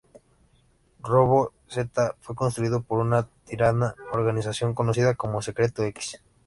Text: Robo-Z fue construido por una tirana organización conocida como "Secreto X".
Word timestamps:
Robo-Z 1.03 1.85
fue 2.21 2.35
construido 2.35 2.81
por 2.81 2.97
una 2.97 3.27
tirana 3.45 3.93
organización 4.11 4.73
conocida 4.73 5.13
como 5.13 5.43
"Secreto 5.43 5.83
X". 5.83 6.19